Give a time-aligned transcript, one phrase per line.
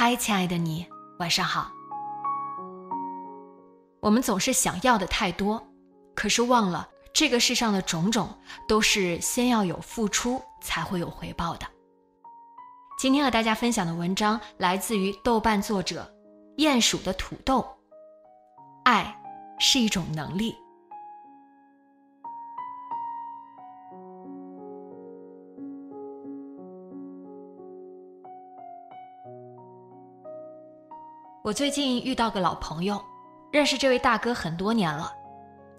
[0.00, 0.86] 嗨，亲爱的你，
[1.18, 1.72] 晚上好。
[3.98, 5.60] 我们总是想要的太多，
[6.14, 8.28] 可是忘了这个世上的种种
[8.68, 11.66] 都是先要有付出才会有回报的。
[12.96, 16.08] 今天和大家分享的文章来自于豆瓣作者
[16.58, 17.66] 鼹鼠的土豆。
[18.84, 19.20] 爱
[19.58, 20.54] 是一种能力。
[31.48, 33.02] 我最近遇到个老朋友，
[33.50, 35.10] 认识这位大哥很多年了。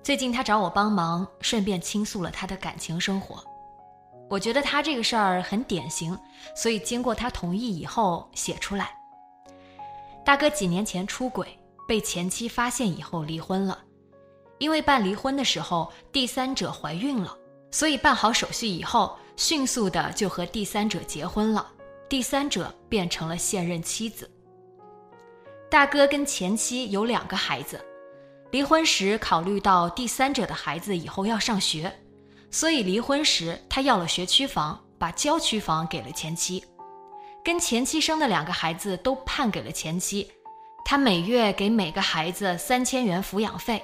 [0.02, 3.44] 最近他找我帮忙，顺便倾诉了他的感情生活。
[4.32, 6.18] 我觉得他这个事儿很典型，
[6.56, 8.90] 所以经过他同意以后写出来。
[10.26, 11.48] 大哥几年前出轨，
[11.88, 13.78] 被前妻发现以后离婚了。
[14.58, 17.38] 因为办离婚的时候第三者怀孕了，
[17.70, 21.64] 所以办好手续以后，迅速的就和第三者结婚了。
[22.10, 24.28] 第三者变成了现任妻子。
[25.70, 27.80] 大哥跟前妻有两个孩子，
[28.50, 31.94] 离婚时考虑到第三者的孩子以后要上学，
[32.50, 36.66] 所以离婚时他要了学区房，把郊区房给了前妻，
[37.44, 40.32] 跟前妻生的两个孩子都判给了前妻，
[40.84, 43.80] 他每月给每个孩子三千元抚养费。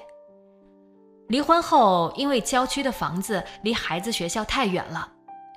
[1.28, 5.07] 离婚后，因为郊区的房子离孩子学校太远了，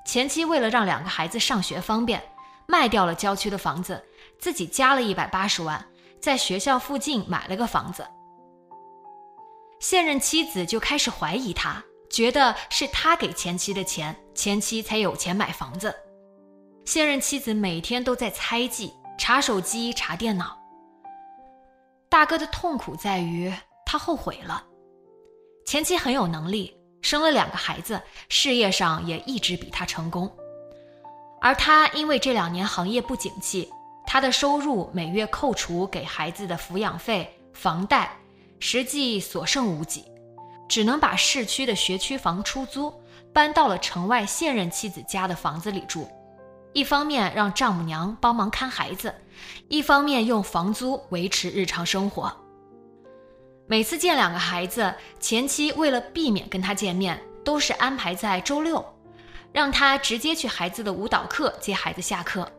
[0.05, 2.22] 前妻为了让两个孩子上学方便，
[2.66, 4.05] 卖掉了郊区的房子，
[4.39, 5.83] 自己加了一百八十万。
[6.20, 8.06] 在学校附近买了个房子，
[9.80, 15.94] 现任妻子就开始怀疑他，觉得是他给前妻的钱，前妻才有钱买房子。
[16.84, 20.58] 现任妻子每天都在猜忌，查手机、查电脑。
[22.08, 23.52] 大哥的痛苦在于
[23.86, 24.64] 他后悔了。
[25.66, 30.34] 前妻很有能力，生了两个孩子，事业上也一直比他成功，
[31.40, 33.70] 而他因为这两年行业不景气。
[34.10, 38.10] 他的收入每月扣除给孩子的抚养费、房贷，
[38.58, 40.06] 实际所剩无几，
[40.66, 42.91] 只能把市区的学区房出租，
[43.34, 46.08] 搬到了城外现任妻子家的房子里住。
[46.72, 49.14] 一方面让丈母娘帮忙看孩子，
[49.68, 52.34] 一方面用房租维持日常生活。
[53.66, 58.82] 每次见两个孩子，前妻为了避免跟他见面，都是安排在周六，
[59.52, 62.50] 让他直接去孩子的舞蹈课接孩子下课。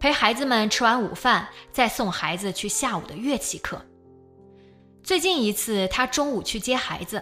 [0.00, 3.84] 陪孩子们吃完午饭，再送孩子去下午的乐器课。
[5.02, 7.20] 最近一次，他中午去接孩子，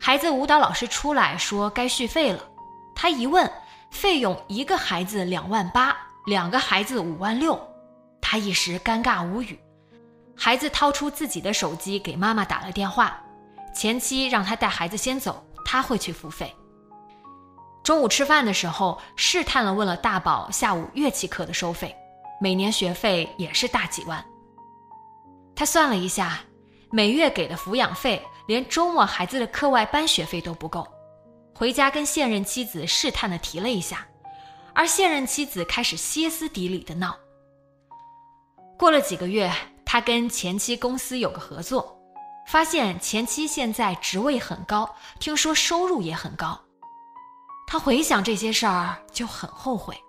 [0.00, 2.44] 孩子舞蹈老师出来说该续费了。
[2.92, 3.48] 他一问，
[3.92, 5.96] 费用一个孩子两万八，
[6.26, 7.56] 两个孩子五万六，
[8.20, 9.56] 他一时尴尬无语。
[10.36, 13.22] 孩子掏出自己的手机给妈妈打了电话，
[13.72, 16.52] 前妻让他带孩子先走，他会去付费。
[17.84, 21.94] 中午吃饭的时候，试探了问了大宝下午乐器课的收费。
[22.40, 24.24] 每年学费也是大几万。
[25.56, 26.40] 他算了一下，
[26.90, 30.86] 每月给的抚养费连周末孩子的课外班学费都不够。
[31.54, 34.06] 回家跟现任妻子试探的提了一下，
[34.72, 37.18] 而现任妻子开始歇斯底里的闹。
[38.78, 39.52] 过了几个月，
[39.84, 42.00] 他跟前妻公司有个合作，
[42.46, 44.88] 发现前妻现在职位很高，
[45.18, 46.56] 听说收入也很高。
[47.66, 50.00] 他回想这些事儿就很后悔。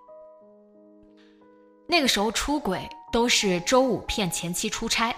[1.90, 5.12] 那个时候出轨都是周五骗前妻出差，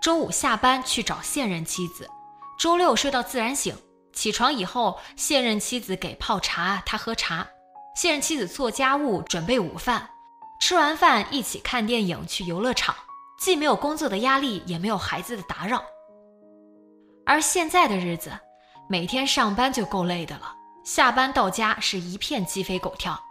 [0.00, 2.08] 周五下班去找现任妻子，
[2.58, 3.76] 周六睡到自然醒，
[4.14, 7.46] 起床以后现任妻子给泡茶，他喝茶，
[7.94, 10.08] 现任妻子做家务准备午饭，
[10.62, 12.94] 吃完饭一起看电影去游乐场，
[13.38, 15.84] 既没有工作的压力，也没有孩子的打扰。
[17.26, 18.32] 而现在的日子，
[18.88, 20.54] 每天上班就够累的了，
[20.86, 23.22] 下班到家是一片鸡飞狗跳，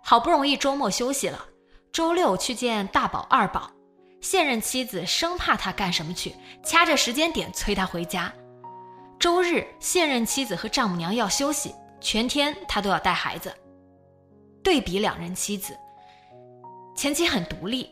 [0.00, 1.44] 好不容易周末休息了。
[1.92, 3.70] 周六去见大宝、二宝，
[4.20, 8.32] 现任妻子生怕他干什么去，掐着时间点催他回家。
[9.18, 13.54] 周日现任妻子和丈母娘要休息，全天他都要带孩子。
[14.62, 15.74] 对比两人妻子，
[16.94, 17.88] 前妻很独立，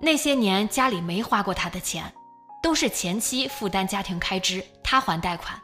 [0.00, 2.12] 那些年家里没花过他的钱，
[2.62, 5.58] 都是前妻负担家庭开支，他还贷款。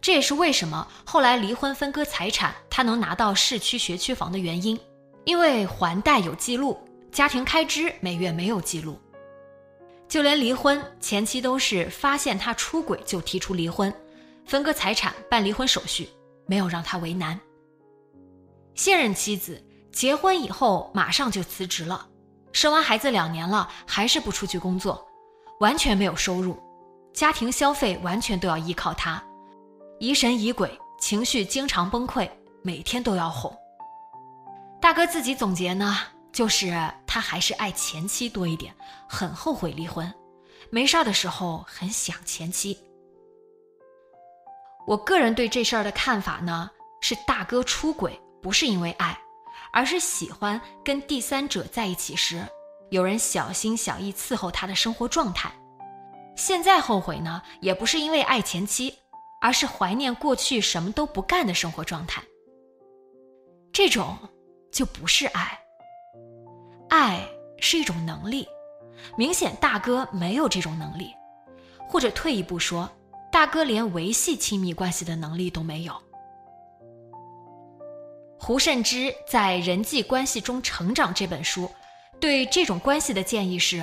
[0.00, 4.78] 这也是为什么后来离婚分割财产，他能拿到市区学区房的原因，
[5.24, 6.78] 因为还贷有记录，
[7.12, 8.98] 家庭开支每月没有记录。
[10.08, 13.92] 就连离婚前妻都是发现他出轨就提出离婚，
[14.46, 16.08] 分割财产办离婚手续，
[16.46, 17.38] 没有让他为难。
[18.74, 19.62] 现任妻子
[19.92, 22.08] 结婚以后马上就辞职了，
[22.52, 25.06] 生完孩子两年了还是不出去工作，
[25.60, 26.58] 完全没有收入，
[27.12, 29.22] 家庭消费完全都要依靠他。
[29.98, 32.28] 疑神疑鬼，情绪经常崩溃，
[32.62, 33.54] 每天都要哄。
[34.80, 35.96] 大哥自己总结呢，
[36.32, 36.72] 就是
[37.06, 38.74] 他还是爱前妻多一点，
[39.08, 40.12] 很后悔离婚，
[40.70, 42.78] 没事儿的时候很想前妻。
[44.86, 46.70] 我个人对这事儿的看法呢，
[47.00, 49.16] 是大哥出轨不是因为爱，
[49.72, 52.46] 而是喜欢跟第三者在一起时，
[52.90, 55.52] 有人小心小意伺候他的生活状态。
[56.36, 58.98] 现在后悔呢，也不是因为爱前妻。
[59.44, 62.22] 而是怀念过去什么都不干的生活状态，
[63.72, 64.16] 这种
[64.70, 65.58] 就不是爱。
[66.92, 67.26] 爱
[67.58, 68.46] 是一种能力，
[69.16, 71.10] 明显大哥没有这种能力，
[71.88, 72.86] 或者退一步说，
[73.30, 75.94] 大哥连维系亲密关系的能力都没有。
[78.38, 81.66] 胡慎之在《人际关系中成长》这本书，
[82.20, 83.82] 对这种关系的建议是，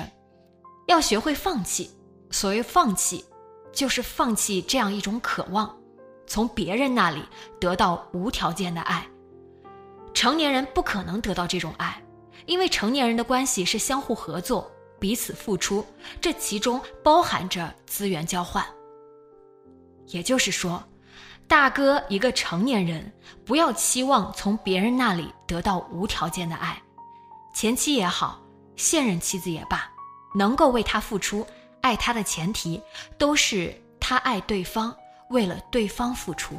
[0.86, 1.90] 要学会放弃。
[2.30, 3.24] 所谓放弃。
[3.72, 5.72] 就是放弃这样一种渴望，
[6.26, 7.22] 从别人那里
[7.60, 9.06] 得到无条件的爱。
[10.12, 12.02] 成年人不可能得到这种爱，
[12.46, 15.84] 因为成年人的关系是相互合作、彼此付出，
[16.20, 18.64] 这其中包含着资源交换。
[20.06, 20.82] 也就是说，
[21.46, 23.12] 大哥一个成年人，
[23.44, 26.80] 不要期望从别人那里得到无条件的爱，
[27.54, 28.40] 前妻也好，
[28.76, 29.90] 现任妻子也罢，
[30.34, 31.46] 能够为他付出。
[31.82, 32.80] 爱他的前提
[33.16, 34.94] 都是他爱对方，
[35.30, 36.54] 为了对方付出。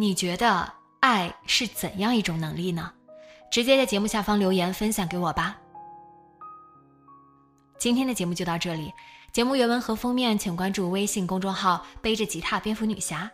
[0.00, 2.90] 你觉得爱是怎样一种能力呢？
[3.50, 5.58] 直接在节目下方留言分享给我吧。
[7.78, 8.90] 今天的节目就到这里，
[9.30, 13.30] 节目原文和封面请关注微信公众号“背着吉他蝙蝠女侠”，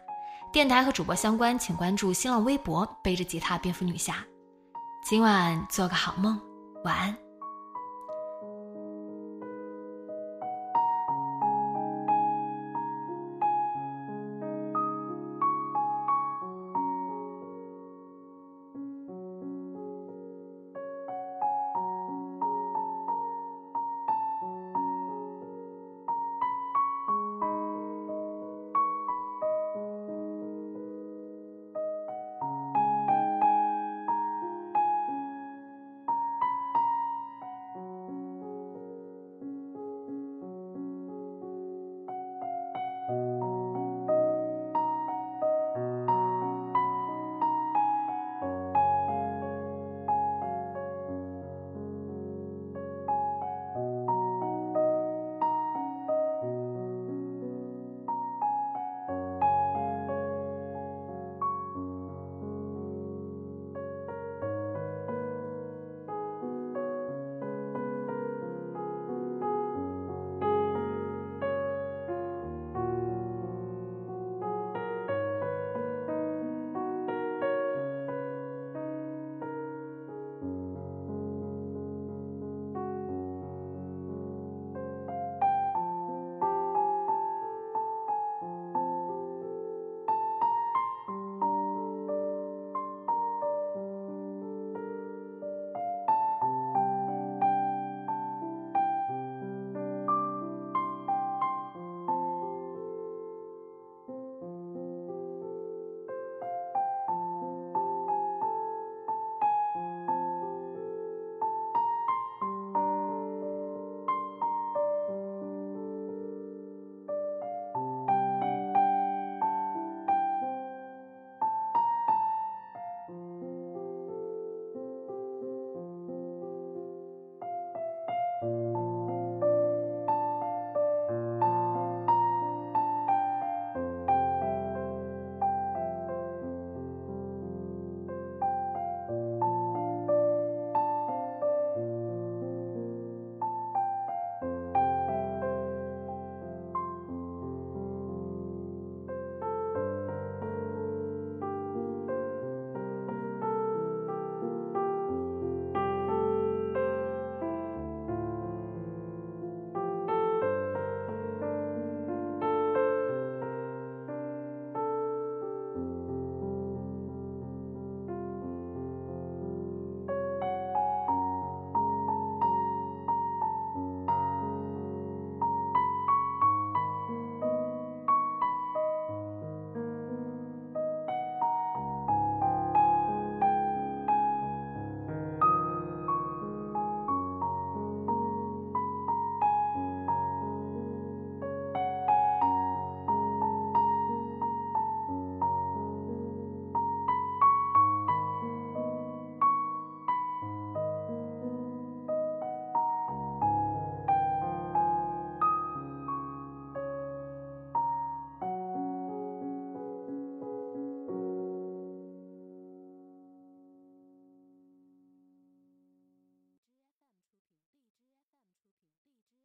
[0.52, 4.16] 电台和主播相关请关注新浪微博“背着吉他蝙蝠女侠”。
[5.08, 6.36] 今晚做个好梦，
[6.82, 7.25] 晚安。